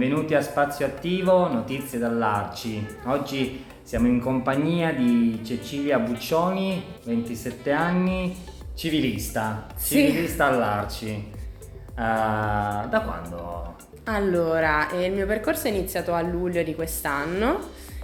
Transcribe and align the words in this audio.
Benvenuti 0.00 0.34
a 0.34 0.40
Spazio 0.40 0.86
Attivo, 0.86 1.46
notizie 1.46 1.98
dall'Arci. 1.98 2.86
Oggi 3.04 3.62
siamo 3.82 4.06
in 4.06 4.18
compagnia 4.18 4.94
di 4.94 5.42
Cecilia 5.44 5.98
Buccioni, 5.98 6.82
27 7.04 7.70
anni, 7.70 8.34
civilista, 8.74 9.66
Sì. 9.76 9.96
civilista 9.96 10.46
all'Arci. 10.46 11.30
Uh, 11.90 12.88
da 12.88 13.02
quando? 13.04 13.76
Allora, 14.04 14.88
eh, 14.88 15.04
il 15.04 15.12
mio 15.12 15.26
percorso 15.26 15.66
è 15.66 15.70
iniziato 15.70 16.14
a 16.14 16.22
luglio 16.22 16.62
di 16.62 16.74
quest'anno 16.74 17.58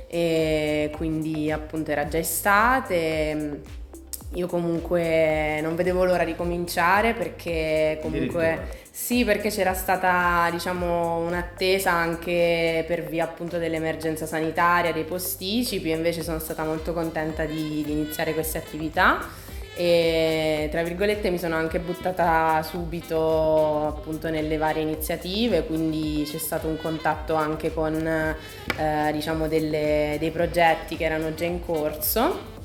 e 0.07 0.93
quindi 0.95 1.51
appunto 1.51 1.93
era 1.93 2.07
già 2.09 2.19
estate. 2.19 3.63
Io 4.35 4.47
comunque 4.49 5.61
non 5.63 5.75
vedevo 5.75 6.05
l'ora 6.05 6.25
di 6.25 6.37
cominciare 6.37 7.15
perché 7.15 7.99
comunque. 8.03 8.85
Sì, 8.99 9.25
perché 9.25 9.51
c'era 9.51 9.75
stata 9.75 10.49
diciamo 10.51 11.19
un'attesa 11.19 11.93
anche 11.93 12.83
per 12.89 13.05
via 13.05 13.25
appunto 13.25 13.59
dell'emergenza 13.59 14.25
sanitaria, 14.25 14.91
dei 14.91 15.05
posticipi, 15.05 15.91
invece 15.91 16.23
sono 16.23 16.39
stata 16.39 16.65
molto 16.65 16.95
contenta 16.95 17.45
di, 17.45 17.83
di 17.85 17.93
iniziare 17.93 18.33
queste 18.33 18.57
attività 18.57 19.21
e 19.77 20.69
tra 20.71 20.83
virgolette 20.83 21.29
mi 21.29 21.39
sono 21.39 21.57
anche 21.57 21.79
buttata 21.79 22.63
subito 22.63 23.87
appunto 23.87 24.31
nelle 24.31 24.57
varie 24.57 24.81
iniziative, 24.81 25.67
quindi 25.67 26.27
c'è 26.27 26.39
stato 26.39 26.67
un 26.67 26.79
contatto 26.79 27.35
anche 27.35 27.75
con 27.75 27.95
eh, 27.97 29.13
diciamo 29.13 29.47
delle- 29.47 30.17
dei 30.19 30.31
progetti 30.31 30.97
che 30.97 31.05
erano 31.05 31.35
già 31.35 31.45
in 31.45 31.63
corso. 31.63 32.56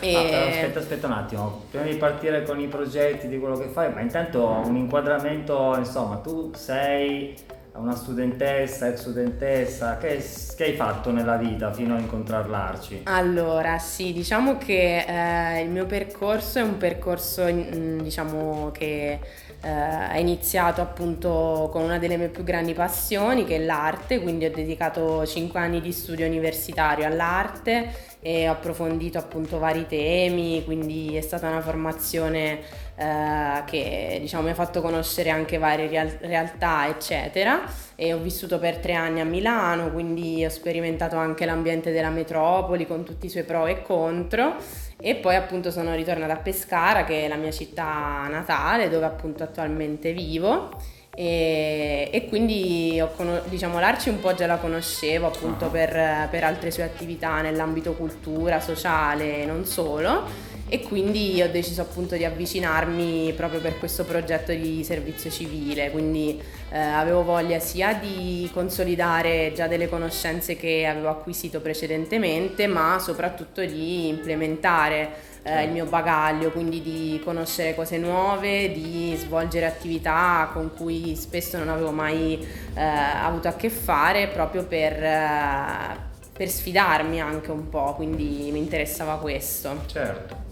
E... 0.00 0.14
Ah, 0.14 0.48
aspetta, 0.48 0.78
aspetta 0.80 1.06
un 1.06 1.12
attimo, 1.12 1.62
prima 1.70 1.84
di 1.84 1.96
partire 1.96 2.42
con 2.42 2.60
i 2.60 2.66
progetti 2.66 3.28
di 3.28 3.38
quello 3.38 3.56
che 3.56 3.68
fai, 3.68 3.92
ma 3.92 4.00
intanto 4.00 4.44
un 4.64 4.76
inquadramento, 4.76 5.74
insomma, 5.76 6.16
tu 6.16 6.50
sei 6.54 7.34
una 7.76 7.94
studentessa, 7.96 8.88
ex 8.88 9.00
studentessa, 9.00 9.98
che, 9.98 10.24
che 10.56 10.64
hai 10.64 10.74
fatto 10.74 11.10
nella 11.10 11.36
vita 11.36 11.72
fino 11.72 11.96
a 11.96 11.98
incontrare 11.98 12.48
l'Arci? 12.48 13.00
Allora, 13.04 13.78
sì, 13.78 14.12
diciamo 14.12 14.56
che 14.58 15.04
eh, 15.06 15.62
il 15.62 15.70
mio 15.70 15.84
percorso 15.84 16.60
è 16.60 16.62
un 16.62 16.76
percorso, 16.76 17.44
mm, 17.44 18.00
diciamo, 18.00 18.70
che 18.70 19.18
eh, 19.60 20.08
è 20.10 20.18
iniziato 20.18 20.82
appunto 20.82 21.68
con 21.72 21.82
una 21.82 21.98
delle 21.98 22.16
mie 22.16 22.28
più 22.28 22.44
grandi 22.44 22.74
passioni, 22.74 23.44
che 23.44 23.56
è 23.56 23.64
l'arte, 23.64 24.20
quindi 24.20 24.44
ho 24.44 24.50
dedicato 24.50 25.26
5 25.26 25.58
anni 25.58 25.80
di 25.80 25.90
studio 25.90 26.26
universitario 26.26 27.06
all'arte 27.06 28.12
e 28.20 28.48
ho 28.48 28.52
approfondito 28.52 29.18
appunto 29.18 29.58
vari 29.58 29.86
temi, 29.86 30.62
quindi 30.64 31.16
è 31.16 31.20
stata 31.20 31.48
una 31.48 31.60
formazione 31.60 32.60
eh, 32.96 33.62
che 33.66 34.18
diciamo 34.20 34.44
mi 34.44 34.50
ha 34.50 34.54
fatto 34.54 34.80
conoscere 34.80 35.30
anche 35.30 35.58
varie 35.58 35.88
real- 35.88 36.18
realtà, 36.20 36.86
eccetera. 36.88 37.62
E 37.96 38.12
ho 38.12 38.18
vissuto 38.18 38.58
per 38.58 38.78
tre 38.78 38.94
anni 38.94 39.20
a 39.20 39.24
Milano, 39.24 39.90
quindi 39.90 40.44
ho 40.44 40.48
sperimentato 40.50 41.16
anche 41.16 41.44
l'ambiente 41.44 41.92
della 41.92 42.10
metropoli 42.10 42.86
con 42.86 43.04
tutti 43.04 43.26
i 43.26 43.28
suoi 43.28 43.44
pro 43.44 43.66
e 43.66 43.82
contro. 43.82 44.54
E 45.00 45.16
poi 45.16 45.34
appunto 45.34 45.70
sono 45.70 45.94
ritornata 45.94 46.32
a 46.32 46.36
Pescara, 46.36 47.04
che 47.04 47.24
è 47.24 47.28
la 47.28 47.36
mia 47.36 47.50
città 47.50 48.26
natale, 48.30 48.88
dove 48.88 49.04
appunto 49.04 49.42
attualmente 49.42 50.12
vivo. 50.12 50.70
E, 51.16 52.08
e 52.12 52.28
quindi 52.28 53.00
ho 53.00 53.10
diciamo 53.44 53.78
l'Arci 53.78 54.08
un 54.08 54.18
po' 54.18 54.34
già 54.34 54.46
la 54.46 54.56
conoscevo 54.56 55.28
appunto 55.28 55.66
Ah. 55.66 55.68
per, 55.68 56.28
per 56.28 56.42
altre 56.42 56.72
sue 56.72 56.82
attività 56.82 57.40
nell'ambito 57.40 57.92
cultura, 57.92 58.58
sociale 58.60 59.42
e 59.42 59.46
non 59.46 59.64
solo 59.64 60.52
e 60.74 60.80
quindi 60.80 61.40
ho 61.40 61.48
deciso 61.48 61.82
appunto 61.82 62.16
di 62.16 62.24
avvicinarmi 62.24 63.32
proprio 63.36 63.60
per 63.60 63.78
questo 63.78 64.02
progetto 64.04 64.50
di 64.50 64.82
servizio 64.82 65.30
civile, 65.30 65.92
quindi 65.92 66.42
eh, 66.70 66.76
avevo 66.76 67.22
voglia 67.22 67.60
sia 67.60 67.94
di 67.94 68.50
consolidare 68.52 69.52
già 69.54 69.68
delle 69.68 69.88
conoscenze 69.88 70.56
che 70.56 70.84
avevo 70.84 71.10
acquisito 71.10 71.60
precedentemente, 71.60 72.66
ma 72.66 72.98
soprattutto 72.98 73.64
di 73.64 74.08
implementare 74.08 75.10
eh, 75.44 75.62
il 75.62 75.70
mio 75.70 75.84
bagaglio, 75.84 76.50
quindi 76.50 76.82
di 76.82 77.20
conoscere 77.22 77.76
cose 77.76 77.96
nuove, 77.96 78.72
di 78.72 79.14
svolgere 79.16 79.66
attività 79.66 80.50
con 80.52 80.72
cui 80.74 81.14
spesso 81.14 81.56
non 81.56 81.68
avevo 81.68 81.92
mai 81.92 82.44
eh, 82.74 82.82
avuto 82.82 83.46
a 83.46 83.52
che 83.52 83.70
fare 83.70 84.26
proprio 84.26 84.64
per, 84.64 85.00
eh, 85.00 85.96
per 86.36 86.48
sfidarmi 86.48 87.20
anche 87.20 87.52
un 87.52 87.68
po', 87.68 87.94
quindi 87.94 88.48
mi 88.50 88.58
interessava 88.58 89.18
questo. 89.18 89.84
Certo. 89.86 90.43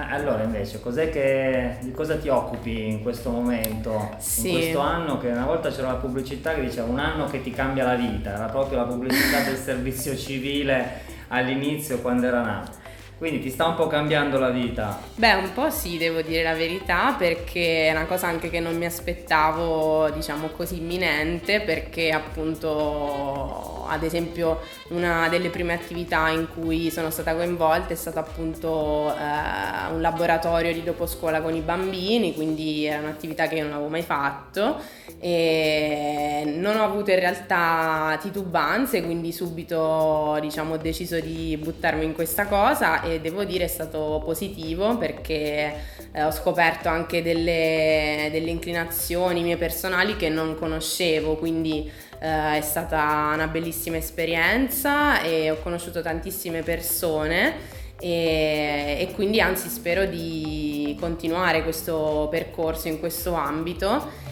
Ah, 0.00 0.10
Allora 0.10 0.44
invece, 0.44 0.80
cos'è 0.80 1.10
che, 1.10 1.78
di 1.80 1.90
cosa 1.90 2.16
ti 2.18 2.28
occupi 2.28 2.86
in 2.86 3.02
questo 3.02 3.30
momento, 3.30 4.10
Sì. 4.18 4.48
in 4.50 4.54
questo 4.54 4.78
anno 4.78 5.18
che 5.18 5.26
una 5.26 5.44
volta 5.44 5.70
c'era 5.70 5.88
la 5.88 5.94
pubblicità 5.96 6.54
che 6.54 6.60
diceva 6.60 6.86
un 6.86 7.00
anno 7.00 7.24
che 7.26 7.42
ti 7.42 7.50
cambia 7.50 7.84
la 7.84 7.94
vita, 7.96 8.34
era 8.34 8.44
proprio 8.46 8.78
la 8.78 8.84
pubblicità 8.84 9.42
del 9.42 9.56
servizio 9.58 10.14
civile 10.16 11.00
all'inizio 11.28 11.98
quando 11.98 12.28
era 12.28 12.42
nato. 12.42 12.70
Quindi 13.18 13.40
ti 13.40 13.50
sta 13.50 13.66
un 13.66 13.74
po' 13.74 13.88
cambiando 13.88 14.38
la 14.38 14.50
vita. 14.50 14.96
Beh, 15.16 15.34
un 15.34 15.52
po' 15.52 15.70
sì, 15.70 15.98
devo 15.98 16.22
dire 16.22 16.44
la 16.44 16.54
verità, 16.54 17.16
perché 17.18 17.88
è 17.88 17.90
una 17.90 18.06
cosa 18.06 18.28
anche 18.28 18.48
che 18.48 18.60
non 18.60 18.76
mi 18.76 18.86
aspettavo, 18.86 20.08
diciamo 20.10 20.50
così, 20.50 20.76
imminente, 20.78 21.60
perché 21.60 22.12
appunto, 22.12 23.86
ad 23.88 24.04
esempio, 24.04 24.60
una 24.90 25.28
delle 25.28 25.48
prime 25.50 25.74
attività 25.74 26.28
in 26.28 26.46
cui 26.54 26.92
sono 26.92 27.10
stata 27.10 27.34
coinvolta 27.34 27.92
è 27.92 27.96
stato 27.96 28.20
appunto 28.20 29.12
eh, 29.12 29.92
un 29.92 30.00
laboratorio 30.00 30.72
di 30.72 30.84
dopo 30.84 31.06
scuola 31.06 31.40
con 31.40 31.54
i 31.56 31.60
bambini, 31.60 32.34
quindi 32.34 32.84
era 32.84 33.00
un'attività 33.00 33.48
che 33.48 33.56
io 33.56 33.64
non 33.64 33.72
avevo 33.72 33.88
mai 33.88 34.02
fatto 34.02 34.80
e 35.18 36.54
non 36.56 36.76
ho 36.78 36.84
avuto 36.84 37.10
in 37.10 37.18
realtà 37.18 38.16
titubanze, 38.20 39.02
quindi 39.02 39.32
subito, 39.32 40.38
diciamo, 40.40 40.74
ho 40.74 40.76
deciso 40.76 41.18
di 41.18 41.58
buttarmi 41.60 42.04
in 42.04 42.14
questa 42.14 42.46
cosa 42.46 43.02
e 43.14 43.20
devo 43.20 43.44
dire 43.44 43.64
è 43.64 43.68
stato 43.68 44.22
positivo 44.24 44.96
perché 44.96 45.74
eh, 46.12 46.22
ho 46.22 46.30
scoperto 46.30 46.88
anche 46.88 47.22
delle, 47.22 48.28
delle 48.30 48.50
inclinazioni 48.50 49.42
mie 49.42 49.56
personali 49.56 50.16
che 50.16 50.28
non 50.28 50.56
conoscevo, 50.56 51.36
quindi 51.36 51.90
eh, 52.20 52.58
è 52.58 52.60
stata 52.60 53.30
una 53.34 53.46
bellissima 53.46 53.96
esperienza 53.96 55.22
e 55.22 55.50
ho 55.50 55.58
conosciuto 55.60 56.02
tantissime 56.02 56.62
persone 56.62 57.76
e, 58.00 58.96
e 59.00 59.12
quindi 59.14 59.40
anzi 59.40 59.68
spero 59.68 60.04
di 60.04 60.96
continuare 61.00 61.62
questo 61.62 62.28
percorso 62.30 62.88
in 62.88 63.00
questo 63.00 63.34
ambito 63.34 64.26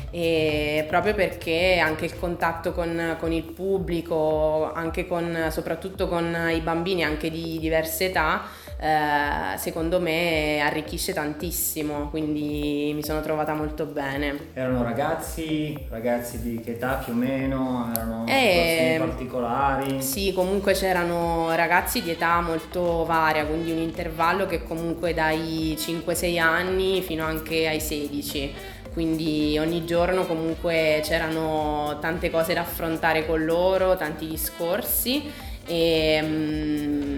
proprio 0.89 1.15
perché 1.15 1.79
anche 1.79 2.07
il 2.07 2.19
contatto 2.19 2.73
con, 2.73 3.17
con 3.19 3.33
il 3.33 3.43
pubblico, 3.43 4.73
anche 4.73 5.07
con, 5.07 5.49
soprattutto 5.51 6.09
con 6.09 6.35
i 6.51 6.61
bambini 6.61 7.05
anche 7.05 7.31
di 7.31 7.59
diverse 7.59 8.07
età, 8.07 8.45
eh, 8.79 9.57
secondo 9.57 10.01
me 10.01 10.61
arricchisce 10.61 11.13
tantissimo, 11.13 12.09
quindi 12.11 12.93
mi 12.95 13.03
sono 13.03 13.21
trovata 13.21 13.55
molto 13.55 13.87
bene. 13.87 14.49
Erano 14.53 14.83
ragazzi, 14.83 15.79
ragazzi 15.89 16.41
di 16.43 16.61
che 16.61 16.73
età 16.73 17.01
più 17.03 17.13
o 17.13 17.17
meno, 17.17 17.91
erano 17.95 18.25
Eh, 18.27 18.69
situazioni 18.69 19.11
particolari. 19.11 20.03
Sì, 20.03 20.33
comunque 20.35 20.75
c'erano 20.75 21.55
ragazzi 21.55 22.03
di 22.03 22.11
età 22.11 22.41
molto 22.41 23.05
varia, 23.05 23.47
quindi 23.47 23.71
un 23.71 23.79
intervallo 23.79 24.47
che 24.47 24.63
comunque 24.63 25.15
dai 25.15 25.77
5-6 25.79 26.39
anni 26.39 27.01
fino 27.03 27.25
anche 27.25 27.67
ai 27.67 27.81
16. 27.81 28.75
Quindi 28.93 29.59
ogni 29.59 29.85
giorno 29.85 30.25
comunque 30.25 31.01
c'erano 31.03 31.99
tante 32.01 32.31
cose 32.31 32.55
da 32.55 32.61
affrontare 32.63 33.27
con 33.27 33.45
loro, 33.45 33.95
tanti 33.95 34.27
discorsi 34.27 35.31
e 35.67 36.21
mm, 36.23 37.16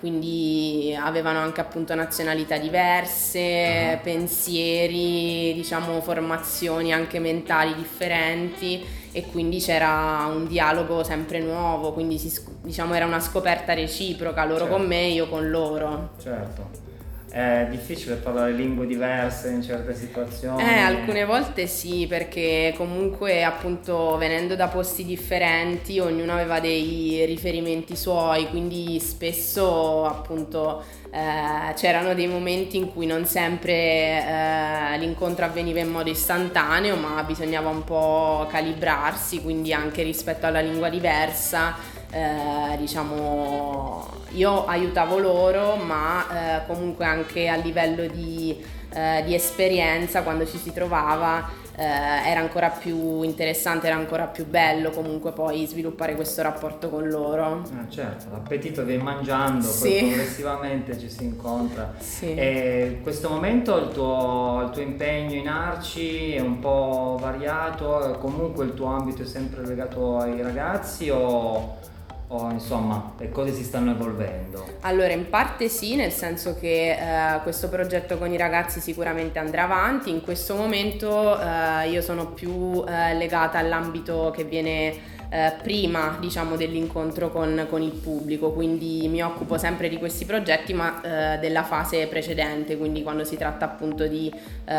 quindi 0.00 0.96
avevano 0.98 1.38
anche 1.38 1.60
appunto 1.60 1.94
nazionalità 1.94 2.56
diverse, 2.58 3.92
Ah. 3.94 3.96
pensieri, 3.98 5.52
diciamo 5.54 6.00
formazioni 6.00 6.92
anche 6.92 7.18
mentali 7.18 7.74
differenti 7.74 8.84
e 9.12 9.24
quindi 9.26 9.58
c'era 9.60 10.28
un 10.30 10.46
dialogo 10.46 11.02
sempre 11.02 11.40
nuovo, 11.40 11.92
quindi 11.92 12.18
si, 12.18 12.30
diciamo 12.62 12.94
era 12.94 13.06
una 13.06 13.20
scoperta 13.20 13.72
reciproca, 13.72 14.44
loro 14.44 14.60
certo. 14.64 14.76
con 14.76 14.86
me, 14.86 15.06
io 15.06 15.28
con 15.28 15.48
loro. 15.50 16.10
Certo. 16.22 16.84
È 17.28 17.66
difficile 17.68 18.14
parlare 18.14 18.52
lingue 18.52 18.86
diverse 18.86 19.50
in 19.50 19.62
certe 19.62 19.94
situazioni. 19.94 20.62
Eh, 20.62 20.78
alcune 20.78 21.24
volte 21.24 21.66
sì, 21.66 22.06
perché 22.08 22.72
comunque 22.76 23.42
appunto 23.42 24.16
venendo 24.16 24.54
da 24.54 24.68
posti 24.68 25.04
differenti 25.04 25.98
ognuno 25.98 26.32
aveva 26.32 26.60
dei 26.60 27.24
riferimenti 27.26 27.96
suoi, 27.96 28.48
quindi 28.48 28.98
spesso 29.00 30.04
appunto 30.04 30.82
eh, 31.10 31.74
c'erano 31.74 32.14
dei 32.14 32.28
momenti 32.28 32.76
in 32.76 32.92
cui 32.92 33.06
non 33.06 33.26
sempre 33.26 33.72
eh, 33.72 34.98
l'incontro 34.98 35.44
avveniva 35.44 35.80
in 35.80 35.90
modo 35.90 36.08
istantaneo, 36.08 36.96
ma 36.96 37.22
bisognava 37.22 37.68
un 37.68 37.84
po' 37.84 38.46
calibrarsi, 38.48 39.42
quindi 39.42 39.72
anche 39.72 40.02
rispetto 40.02 40.46
alla 40.46 40.60
lingua 40.60 40.88
diversa 40.88 41.94
eh, 42.10 42.76
diciamo, 42.78 44.06
io 44.30 44.66
aiutavo 44.66 45.18
loro, 45.18 45.76
ma 45.76 46.26
eh, 46.28 46.66
comunque 46.66 47.04
anche 47.04 47.48
a 47.48 47.56
livello 47.56 48.06
di, 48.06 48.56
eh, 48.92 49.22
di, 49.24 49.34
esperienza, 49.34 50.22
quando 50.22 50.46
ci 50.46 50.56
si 50.58 50.72
trovava, 50.72 51.64
eh, 51.78 51.82
era 51.84 52.40
ancora 52.40 52.70
più 52.70 53.22
interessante, 53.22 53.86
era 53.86 53.96
ancora 53.96 54.24
più 54.24 54.46
bello 54.46 54.88
comunque 54.90 55.32
poi 55.32 55.66
sviluppare 55.66 56.14
questo 56.14 56.42
rapporto 56.42 56.88
con 56.88 57.08
loro. 57.08 57.62
Ah, 57.76 57.88
certo, 57.88 58.30
l'appetito 58.30 58.84
viene 58.84 59.02
mangiando, 59.02 59.66
sì. 59.66 59.90
poi 59.90 59.98
progressivamente 60.06 60.98
ci 60.98 61.10
si 61.10 61.24
incontra. 61.24 61.92
Sì. 61.98 62.34
E 62.34 62.92
in 62.96 63.02
questo 63.02 63.28
momento 63.28 63.76
il 63.78 63.88
tuo, 63.88 64.62
il 64.64 64.70
tuo 64.70 64.82
impegno 64.82 65.34
in 65.34 65.48
Arci 65.48 66.32
è 66.32 66.40
un 66.40 66.60
po' 66.60 67.18
variato, 67.20 68.16
comunque 68.20 68.64
il 68.64 68.74
tuo 68.74 68.86
ambito 68.86 69.22
è 69.22 69.26
sempre 69.26 69.66
legato 69.66 70.18
ai 70.18 70.40
ragazzi 70.40 71.10
o 71.10 71.84
o 72.28 72.50
insomma 72.50 73.12
le 73.18 73.30
cose 73.30 73.52
si 73.52 73.62
stanno 73.62 73.92
evolvendo? 73.92 74.64
Allora 74.80 75.12
in 75.12 75.28
parte 75.28 75.68
sì, 75.68 75.94
nel 75.94 76.12
senso 76.12 76.56
che 76.58 76.92
eh, 76.92 77.40
questo 77.42 77.68
progetto 77.68 78.18
con 78.18 78.32
i 78.32 78.36
ragazzi 78.36 78.80
sicuramente 78.80 79.38
andrà 79.38 79.64
avanti, 79.64 80.10
in 80.10 80.22
questo 80.22 80.54
momento 80.56 81.38
eh, 81.38 81.88
io 81.88 82.00
sono 82.02 82.26
più 82.26 82.84
eh, 82.86 83.14
legata 83.14 83.58
all'ambito 83.58 84.32
che 84.34 84.44
viene 84.44 85.14
eh, 85.28 85.52
prima 85.60 86.16
diciamo, 86.20 86.56
dell'incontro 86.56 87.30
con, 87.30 87.66
con, 87.68 87.82
il 87.82 87.92
pubblico, 87.92 88.52
quindi 88.52 89.08
mi 89.08 89.22
occupo 89.22 89.58
sempre 89.58 89.88
di 89.88 89.98
questi 89.98 90.24
progetti 90.24 90.72
ma 90.72 91.00
eh, 91.34 91.38
della 91.38 91.64
fase 91.64 92.06
precedente, 92.06 92.76
quindi 92.76 93.02
quando 93.02 93.24
si 93.24 93.36
tratta 93.36 93.64
appunto 93.64 94.06
di 94.06 94.32
eh, 94.64 94.74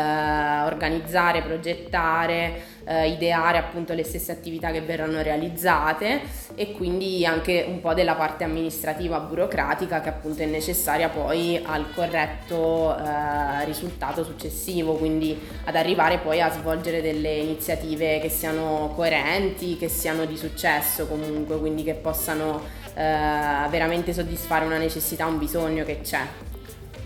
organizzare, 0.64 1.42
progettare, 1.42 2.76
eh, 2.88 3.10
ideare 3.10 3.58
appunto 3.58 3.92
le 3.92 4.02
stesse 4.02 4.32
attività 4.32 4.70
che 4.70 4.80
verranno 4.80 5.20
realizzate 5.20 6.22
e 6.54 6.72
quindi 6.72 7.26
anche 7.26 7.64
un 7.68 7.80
po' 7.80 7.92
della 7.92 8.14
parte 8.14 8.44
amministrativa 8.44 9.20
burocratica 9.20 10.00
che 10.00 10.08
appunto 10.08 10.42
è 10.42 10.46
necessaria 10.46 11.10
poi 11.10 11.60
al 11.62 11.92
corretto 11.94 12.96
eh, 12.96 13.64
risultato 13.66 14.24
successivo, 14.24 14.94
quindi 14.94 15.38
ad 15.64 15.76
arrivare 15.76 16.18
poi 16.18 16.40
a 16.40 16.50
svolgere 16.50 17.02
delle 17.02 17.34
iniziative 17.34 18.20
che 18.20 18.30
siano 18.30 18.92
coerenti, 18.96 19.76
che 19.76 19.88
siano 19.88 20.24
di 20.24 20.36
successo 20.36 21.06
comunque, 21.06 21.58
quindi 21.58 21.82
che 21.82 21.94
possano 21.94 22.62
eh, 22.94 23.68
veramente 23.68 24.14
soddisfare 24.14 24.64
una 24.64 24.78
necessità, 24.78 25.26
un 25.26 25.38
bisogno 25.38 25.84
che 25.84 26.00
c'è. 26.00 26.47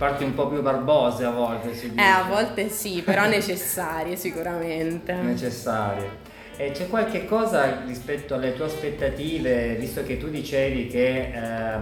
Parti 0.02 0.24
un 0.24 0.34
po' 0.34 0.48
più 0.48 0.60
barbose 0.62 1.24
a 1.24 1.30
volte, 1.30 1.76
si 1.76 1.90
dice. 1.90 2.02
Eh, 2.02 2.08
a 2.08 2.24
volte 2.24 2.68
sì, 2.68 3.02
però 3.02 3.28
necessarie 3.28 4.16
sicuramente. 4.16 5.12
Necessarie. 5.12 6.10
E 6.56 6.72
c'è 6.72 6.88
qualche 6.88 7.24
cosa 7.24 7.84
rispetto 7.86 8.34
alle 8.34 8.52
tue 8.52 8.64
aspettative, 8.64 9.76
visto 9.76 10.02
che 10.02 10.16
tu 10.16 10.28
dicevi 10.28 10.88
che 10.88 11.30
eh, 11.32 11.78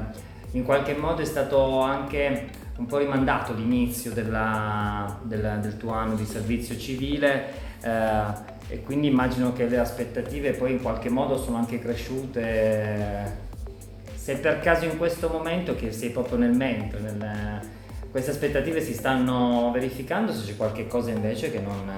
in 0.51 0.65
qualche 0.65 0.93
modo 0.93 1.23
è 1.23 1.25
stato 1.25 1.81
anche 1.81 2.51
un 2.77 2.85
po' 2.85 2.99
rimandato 2.99 3.55
l'inizio 3.55 4.13
della, 4.13 5.19
della, 5.23 5.55
del 5.55 5.79
tuo 5.79 5.93
anno 5.93 6.15
di 6.15 6.27
servizio 6.27 6.77
civile, 6.77 7.47
eh, 7.81 8.23
e 8.69 8.83
quindi 8.83 9.07
immagino 9.07 9.55
che 9.55 9.67
le 9.67 9.79
aspettative 9.79 10.53
poi 10.53 10.73
in 10.73 10.83
qualche 10.83 11.09
modo 11.09 11.39
sono 11.39 11.57
anche 11.57 11.79
cresciute. 11.79 13.49
Se 14.15 14.37
per 14.37 14.61
caso 14.61 14.85
in 14.85 14.99
questo 14.99 15.31
momento 15.31 15.75
che 15.75 15.91
sei 15.91 16.11
proprio 16.11 16.37
nel 16.37 16.53
mentre, 16.53 17.01
nel, 17.01 17.79
queste 18.11 18.33
aspettative 18.33 18.81
si 18.81 18.95
stanno 18.95 19.71
verificando, 19.73 20.33
se 20.33 20.45
c'è 20.45 20.57
qualche 20.57 20.87
cosa 20.87 21.11
invece 21.11 21.51
che 21.51 21.61
non, 21.61 21.91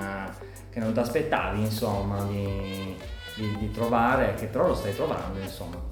che 0.71 0.79
non 0.79 0.93
ti 0.93 0.99
aspettavi 0.99 1.61
insomma 1.61 2.23
di, 2.25 2.95
di, 3.37 3.57
di 3.59 3.71
trovare, 3.71 4.35
che 4.35 4.47
però 4.47 4.69
lo 4.69 4.75
stai 4.75 4.95
trovando 4.95 5.39
insomma. 5.41 5.91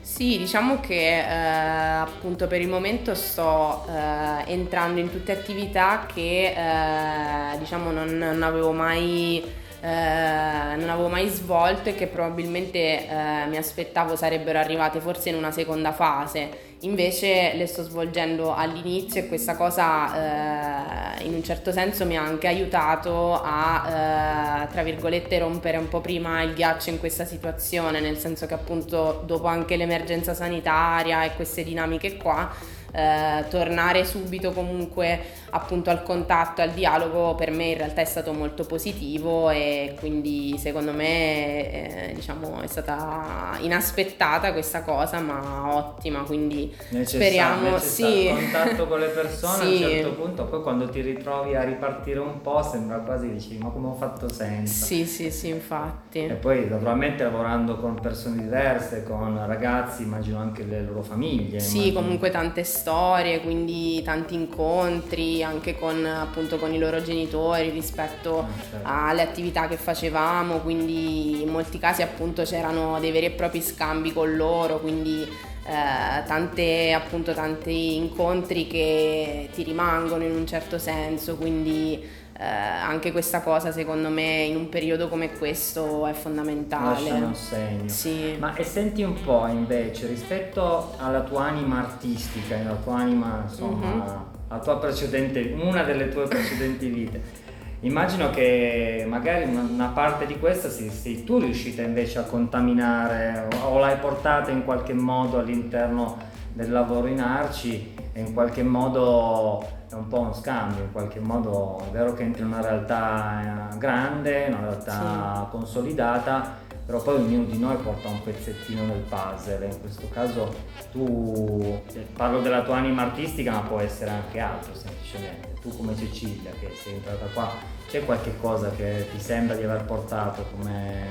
Sì, 0.00 0.38
diciamo 0.38 0.80
che 0.80 1.18
eh, 1.18 1.24
appunto 1.24 2.46
per 2.46 2.60
il 2.60 2.68
momento 2.68 3.14
sto 3.14 3.84
eh, 3.86 4.50
entrando 4.50 4.98
in 4.98 5.10
tutte 5.10 5.32
attività 5.32 6.06
che 6.12 6.54
eh, 6.56 7.58
diciamo 7.58 7.90
non, 7.90 8.16
non 8.16 8.42
avevo 8.42 8.72
mai 8.72 9.44
eh, 9.86 10.74
non 10.74 10.90
avevo 10.90 11.06
mai 11.06 11.28
svolto 11.28 11.90
e 11.90 11.94
che 11.94 12.08
probabilmente 12.08 13.06
eh, 13.06 13.46
mi 13.46 13.56
aspettavo 13.56 14.16
sarebbero 14.16 14.58
arrivate 14.58 14.98
forse 14.98 15.28
in 15.28 15.36
una 15.36 15.52
seconda 15.52 15.92
fase. 15.92 16.74
Invece 16.80 17.52
le 17.54 17.68
sto 17.68 17.84
svolgendo 17.84 18.52
all'inizio 18.52 19.20
e 19.20 19.28
questa 19.28 19.54
cosa 19.54 21.18
eh, 21.20 21.24
in 21.24 21.34
un 21.34 21.44
certo 21.44 21.70
senso 21.70 22.04
mi 22.04 22.16
ha 22.16 22.22
anche 22.22 22.48
aiutato 22.48 23.40
a, 23.40 24.64
eh, 24.64 24.72
tra 24.72 24.82
virgolette, 24.82 25.38
rompere 25.38 25.76
un 25.76 25.88
po' 25.88 26.00
prima 26.00 26.42
il 26.42 26.54
ghiaccio 26.54 26.90
in 26.90 26.98
questa 26.98 27.24
situazione, 27.24 28.00
nel 28.00 28.18
senso 28.18 28.46
che 28.46 28.54
appunto 28.54 29.22
dopo 29.24 29.46
anche 29.46 29.76
l'emergenza 29.76 30.34
sanitaria 30.34 31.22
e 31.22 31.36
queste 31.36 31.62
dinamiche 31.62 32.16
qua, 32.16 32.52
eh, 32.92 33.44
tornare 33.50 34.04
subito 34.04 34.52
comunque 34.52 35.20
appunto 35.56 35.90
al 35.90 36.02
contatto, 36.02 36.62
al 36.62 36.70
dialogo 36.70 37.34
per 37.34 37.50
me 37.50 37.66
in 37.66 37.76
realtà 37.76 38.00
è 38.02 38.04
stato 38.04 38.32
molto 38.32 38.64
positivo 38.64 39.50
e 39.50 39.96
quindi 39.98 40.56
secondo 40.58 40.92
me 40.92 42.08
eh, 42.08 42.12
diciamo 42.14 42.60
è 42.60 42.66
stata 42.66 43.56
inaspettata 43.60 44.52
questa 44.52 44.82
cosa 44.82 45.20
ma 45.20 45.74
ottima 45.74 46.20
quindi 46.22 46.74
Necessar- 46.90 47.06
speriamo 47.06 47.70
necessario. 47.70 48.36
sì. 48.36 48.42
contatto 48.42 48.86
con 48.86 49.00
le 49.00 49.08
persone 49.08 49.64
sì. 49.64 49.82
a 49.82 49.86
un 49.86 49.92
certo 49.92 50.12
punto 50.14 50.44
poi 50.46 50.62
quando 50.62 50.88
ti 50.88 51.00
ritrovi 51.00 51.54
a 51.54 51.62
ripartire 51.62 52.18
un 52.20 52.40
po' 52.40 52.62
sembra 52.62 52.98
quasi 52.98 53.30
dici 53.32 53.58
ma 53.58 53.70
come 53.70 53.88
ho 53.88 53.94
fatto 53.94 54.30
senza 54.30 54.84
sì 54.86 55.04
sì 55.06 55.30
sì 55.30 55.48
infatti 55.48 56.26
e 56.26 56.34
poi 56.34 56.68
naturalmente 56.68 57.22
lavorando 57.24 57.76
con 57.76 57.98
persone 58.00 58.42
diverse 58.42 59.02
con 59.02 59.44
ragazzi 59.46 60.02
immagino 60.02 60.38
anche 60.38 60.64
le 60.64 60.82
loro 60.82 61.02
famiglie 61.02 61.60
sì 61.60 61.76
immagino. 61.76 62.00
comunque 62.00 62.30
tante 62.30 62.64
storie 62.64 63.40
quindi 63.40 64.02
tanti 64.02 64.34
incontri 64.34 65.42
anche 65.46 65.78
con, 65.78 66.04
appunto, 66.04 66.56
con 66.58 66.72
i 66.72 66.78
loro 66.78 67.00
genitori 67.02 67.70
rispetto 67.70 68.40
Ah, 68.40 68.46
certo. 68.70 68.88
alle 68.88 69.22
attività 69.22 69.66
che 69.68 69.76
facevamo, 69.76 70.58
quindi 70.58 71.42
in 71.42 71.48
molti 71.48 71.78
casi 71.78 72.02
appunto 72.02 72.42
c'erano 72.42 72.98
dei 73.00 73.10
veri 73.12 73.26
e 73.26 73.30
propri 73.30 73.62
scambi 73.62 74.12
con 74.12 74.36
loro, 74.36 74.78
quindi 74.80 75.22
eh, 75.22 76.22
tante, 76.26 76.92
appunto, 76.92 77.32
tanti 77.32 77.96
incontri 77.96 78.66
che 78.66 79.48
ti 79.52 79.62
rimangono 79.62 80.24
in 80.24 80.34
un 80.34 80.46
certo 80.46 80.78
senso, 80.78 81.36
quindi 81.36 82.00
eh, 82.38 82.44
anche 82.44 83.12
questa 83.12 83.40
cosa 83.40 83.72
secondo 83.72 84.10
me 84.10 84.42
in 84.42 84.56
un 84.56 84.68
periodo 84.68 85.08
come 85.08 85.32
questo 85.32 86.06
è 86.06 86.12
fondamentale. 86.12 87.00
lasciano 87.00 87.26
un 87.28 87.34
segno 87.34 87.88
Sì. 87.88 88.36
Ma 88.38 88.54
e 88.54 88.62
senti 88.62 89.02
un 89.02 89.14
po' 89.24 89.46
invece 89.46 90.06
rispetto 90.06 90.92
alla 90.98 91.22
tua 91.22 91.44
anima 91.44 91.78
artistica, 91.78 92.56
alla 92.56 92.74
tua 92.84 92.96
anima, 92.98 93.40
insomma, 93.48 93.86
Mhm. 93.86 94.35
La 94.48 94.58
tua 94.58 94.78
precedente, 94.78 95.54
una 95.60 95.82
delle 95.82 96.08
tue 96.08 96.26
precedenti 96.26 96.88
vite. 96.88 97.44
Immagino 97.80 98.30
che 98.30 99.04
magari 99.06 99.44
una, 99.44 99.88
parte 99.88 100.26
di 100.26 100.38
questa 100.38 100.70
sei, 100.70 100.88
sei 100.88 101.24
tu 101.24 101.38
riuscita 101.38 101.82
invece 101.82 102.18
a 102.18 102.22
contaminare 102.22 103.48
o, 103.62 103.78
l'hai 103.78 103.98
portata 103.98 104.50
in 104.50 104.64
qualche 104.64 104.94
modo 104.94 105.38
all'interno 105.38 106.16
del 106.52 106.70
lavoro 106.70 107.06
in 107.06 107.20
Arci 107.20 107.94
e 108.12 108.20
in 108.20 108.32
qualche 108.32 108.62
modo 108.62 109.62
è 109.90 109.94
un 109.94 110.08
po' 110.08 110.20
uno 110.20 110.32
scambio, 110.32 110.84
in 110.84 110.92
qualche 110.92 111.20
modo 111.20 111.78
è 111.86 111.90
vero 111.92 112.14
che 112.14 112.22
entri 112.22 112.42
in 112.42 112.48
una 112.48 112.62
realtà 112.62 113.70
eh, 113.72 113.78
grande, 113.78 114.46
una 114.48 114.60
realtà 114.60 115.46
consolidata, 115.50 116.64
però 116.86 117.02
poi 117.02 117.16
ognuno 117.16 117.44
di 117.44 117.58
noi 117.58 117.76
porta 117.78 118.08
un 118.08 118.22
pezzettino 118.22 118.86
del 118.86 119.02
puzzle, 119.08 119.66
in 119.66 119.80
questo 119.80 120.08
caso 120.08 120.54
tu, 120.92 121.82
eh, 121.92 122.06
parlo 122.16 122.40
della 122.40 122.62
tua 122.62 122.76
anima 122.76 123.02
artistica 123.02 123.50
ma 123.50 123.60
può 123.62 123.80
essere 123.80 124.10
anche 124.10 124.38
altro 124.38 124.72
semplicemente, 124.72 125.54
tu 125.60 125.76
come 125.76 125.96
Cecilia 125.96 126.52
che 126.60 126.70
sei 126.80 126.94
entrata 126.94 127.26
qua, 127.34 127.52
c'è 127.88 128.04
qualche 128.04 128.36
cosa 128.40 128.70
che 128.70 129.08
ti 129.12 129.18
sembra 129.18 129.56
di 129.56 129.64
aver 129.64 129.84
portato 129.84 130.46
come, 130.52 131.06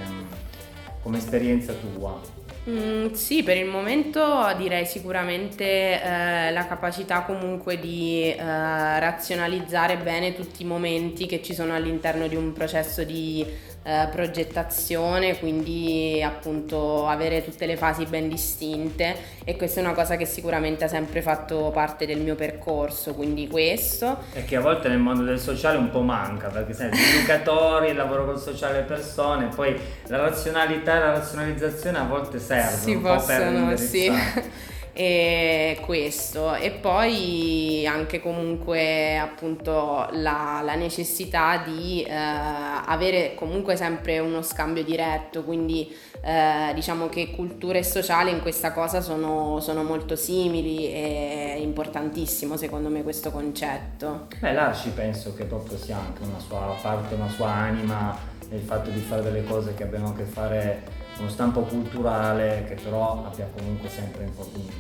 come 1.04 1.18
esperienza 1.18 1.74
tua? 1.74 2.44
Mm, 2.68 3.12
sì, 3.12 3.44
per 3.44 3.58
il 3.58 3.68
momento 3.68 4.52
direi 4.58 4.88
sicuramente 4.88 6.02
eh, 6.02 6.52
la 6.52 6.66
capacità 6.66 7.22
comunque 7.22 7.80
di 7.80 8.24
eh, 8.24 8.38
razionalizzare 8.38 9.98
bene 9.98 10.34
tutti 10.34 10.64
i 10.64 10.66
momenti 10.66 11.28
che 11.28 11.44
ci 11.44 11.54
sono 11.54 11.76
all'interno 11.76 12.28
di 12.28 12.36
un 12.36 12.54
processo 12.54 13.04
di 13.04 13.46
eh, 13.88 14.08
progettazione, 14.12 15.38
quindi 15.38 16.20
appunto 16.24 17.08
avere 17.08 17.44
tutte 17.44 17.68
le 17.68 17.78
fasi 17.78 18.06
ben 18.06 18.28
distinte 18.28 19.16
e 19.44 19.56
questa 19.56 19.80
è 19.80 19.84
una 19.84 19.94
cosa 19.94 20.18
che 20.18 20.26
sicuramente 20.26 20.86
ha 20.86 20.88
sempre 20.88 21.22
fatto 21.22 21.70
parte 21.72 22.08
del 22.08 22.20
mio 22.20 22.34
percorso, 22.34 23.14
quindi 23.14 23.48
questo. 23.48 24.24
E 24.34 24.44
che 24.44 24.56
a 24.56 24.62
volte 24.62 24.88
nel 24.88 24.98
mondo 24.98 25.22
del 25.22 25.40
sociale 25.40 25.78
un 25.78 25.92
po' 25.92 26.02
manca, 26.02 26.48
perché 26.48 26.74
sai, 26.74 26.90
gli 26.90 27.18
educatori, 27.18 27.90
il 27.90 27.96
lavoro 27.96 28.26
col 28.26 28.40
sociale 28.40 28.82
persone, 28.82 29.50
poi 29.54 29.80
la 30.08 30.18
razionalità 30.18 30.96
e 30.96 31.00
la 31.00 31.12
razionalizzazione 31.12 32.00
a 32.00 32.06
volte 32.06 32.40
servono 32.40 32.78
si 32.78 32.96
un 32.96 33.02
possono, 33.04 33.78
sì. 33.78 34.12
e 34.98 35.78
questo. 35.82 36.56
E 36.56 36.72
poi 36.72 37.86
anche 37.86 38.22
comunque 38.22 39.18
appunto 39.18 40.08
la, 40.12 40.62
la 40.64 40.76
necessità 40.76 41.58
di 41.58 42.02
eh, 42.04 42.14
avere 42.14 43.36
comunque 43.36 43.76
sempre 43.76 44.20
uno 44.20 44.42
scambio 44.42 44.84
diretto. 44.84 45.44
Quindi 45.44 45.94
eh, 46.22 46.72
diciamo 46.74 47.10
che 47.10 47.32
cultura 47.32 47.78
e 47.78 47.84
sociale 47.84 48.32
in 48.32 48.42
questa 48.42 48.72
cosa 48.72 49.02
sono, 49.02 49.60
sono 49.60 49.84
molto 49.84 50.16
simili 50.16 50.88
e 50.88 51.56
è 51.56 51.60
importantissimo 51.60 52.56
secondo 52.56 52.88
me 52.88 53.04
questo 53.04 53.32
concetto. 53.32 54.28
Beh 54.40 54.54
l'Arci 54.54 54.90
penso 54.90 55.34
che 55.36 55.44
proprio 55.44 55.78
sia 55.78 55.98
anche 55.98 56.24
una 56.24 56.40
sua 56.40 56.74
parte 56.82 57.16
una 57.16 57.30
sua 57.30 57.50
anima 57.50 58.18
nel 58.50 58.62
fatto 58.62 58.90
di 58.90 59.00
fare 59.00 59.24
delle 59.24 59.44
cose 59.44 59.74
che 59.74 59.84
abbiano 59.84 60.10
a 60.10 60.14
che 60.14 60.24
fare 60.24 61.05
uno 61.18 61.30
stampo 61.30 61.62
culturale 61.62 62.66
che 62.68 62.76
però 62.82 63.26
abbia 63.26 63.50
comunque 63.56 63.90
sempre 63.90 64.32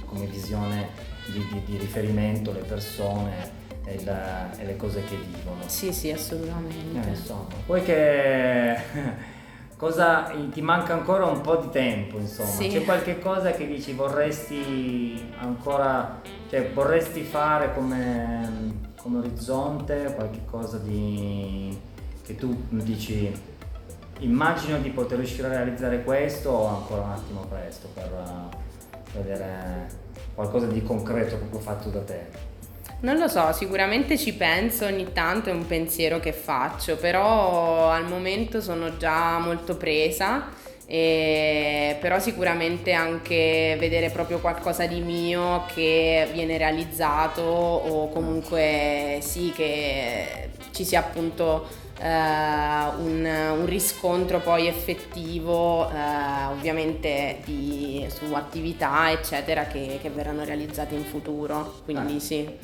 come 0.06 0.25
visione 0.25 0.89
di, 1.27 1.46
di, 1.51 1.63
di 1.65 1.77
riferimento 1.77 2.51
le 2.51 2.60
persone 2.60 3.63
e, 3.86 4.04
la, 4.04 4.56
e, 4.58 4.65
le 4.65 4.75
cose 4.75 5.04
che 5.04 5.15
vivono. 5.15 5.62
Sì, 5.68 5.94
sì, 5.94 6.12
assolutamente. 6.12 7.08
Eh, 7.08 7.12
insomma, 7.12 7.48
poi 7.65 7.84
che 7.84 8.75
cosa 9.77 10.32
ti 10.51 10.62
manca 10.62 10.94
ancora 10.94 11.25
un 11.25 11.42
po' 11.42 11.58
di 11.58 11.70
tempo, 11.70 12.18
insomma, 12.18 12.50
sì. 12.50 12.68
c'è 12.68 12.84
qualche 12.84 13.20
cosa 13.20 13.51
che 13.51 13.68
dici 13.68 13.94
vorresti 13.94 15.34
ancora, 15.38 16.22
cioè 16.50 16.70
vorresti 16.72 17.24
fare 17.24 17.74
come, 17.74 18.92
come 18.98 19.20
orizzonte, 19.20 20.13
qualche 20.15 20.42
cosa 20.46 20.77
di, 20.80 21.77
che 22.24 22.36
tu 22.36 22.56
dici 22.70 23.54
immagino 24.19 24.77
di 24.79 24.89
poter 24.89 25.17
riuscire 25.17 25.48
a 25.48 25.50
realizzare 25.50 26.03
questo 26.03 26.50
o 26.50 26.67
ancora 26.67 27.01
un 27.01 27.12
attimo 27.12 27.41
presto 27.41 27.89
per 27.93 28.12
uh, 28.12 29.17
vedere 29.17 29.88
qualcosa 30.34 30.67
di 30.67 30.81
concreto 30.84 31.38
proprio 31.38 31.60
fatto 31.60 31.89
da 31.89 32.01
te. 32.01 32.53
Non 33.01 33.17
lo 33.17 33.27
so, 33.27 33.51
sicuramente 33.51 34.17
ci 34.17 34.34
penso 34.34 34.86
ogni 34.86 35.12
tanto, 35.12 35.50
è 35.50 35.53
un 35.53 35.67
pensiero 35.67 36.19
che 36.19 36.31
faccio, 36.31 36.95
però 36.95 37.89
al 37.89 38.07
momento 38.07 38.62
sono 38.62 38.98
già 38.98 39.38
molto 39.38 39.75
presa, 39.75 40.48
e, 40.88 41.98
però 42.00 42.20
sicuramente 42.20 42.92
anche 42.92 43.75
vedere 43.80 44.12
proprio 44.12 44.39
qualcosa 44.39 44.86
di 44.86 45.01
mio 45.01 45.65
che 45.74 46.30
viene 46.32 46.58
realizzato 46.58 47.42
o 47.42 48.10
comunque 48.10 49.18
sì 49.22 49.51
che 49.56 50.50
ci 50.72 50.84
sia 50.84 51.00
appunto 51.00 51.84
eh, 52.00 52.06
un, 52.06 53.25
un, 53.25 53.65
riscontro 53.65 54.39
poi 54.39 54.68
effettivo 54.68 55.89
eh, 55.89 56.46
ovviamente 56.51 57.39
di, 57.46 58.06
su 58.10 58.34
attività 58.34 59.12
eccetera 59.12 59.63
che, 59.63 60.00
che, 60.01 60.10
verranno 60.10 60.44
realizzate 60.44 60.94
in 60.94 61.04
futuro. 61.04 61.80
Quindi 61.86 62.18
ah, 62.18 62.20
sì. 62.20 62.58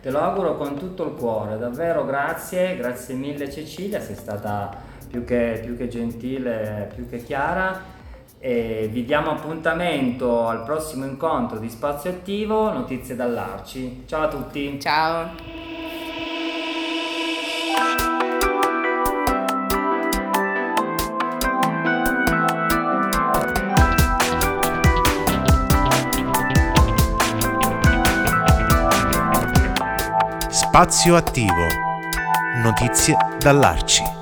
Te 0.00 0.10
lo 0.10 0.20
auguro 0.20 0.56
con 0.56 0.76
tutto 0.76 1.04
il 1.04 1.12
cuore 1.12 1.58
davvero 1.58 2.04
grazie 2.06 2.76
grazie 2.76 3.14
mille 3.14 3.50
Cecilia 3.52 4.00
sei 4.00 4.16
stata 4.16 4.96
più 5.08 5.24
che, 5.24 5.60
più 5.64 5.76
che 5.76 5.88
gentile 5.88 6.90
più 6.94 7.08
che 7.08 7.22
chiara 7.22 7.96
e 8.38 8.88
vi 8.92 9.04
diamo 9.04 9.30
appuntamento 9.30 10.46
al 10.46 10.62
prossimo 10.62 11.04
incontro 11.04 11.58
di 11.58 11.68
Spazio 11.68 12.10
Attivo 12.10 12.70
Notizie 12.72 13.16
dall'Arci 13.16 14.04
ciao 14.06 14.22
a 14.22 14.28
tutti 14.28 14.78
ciao 14.80 15.58
Spazio 30.78 31.16
attivo. 31.16 31.66
Notizie 32.62 33.16
dall'Arci. 33.40 34.17